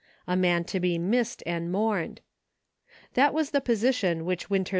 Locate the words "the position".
3.51-4.25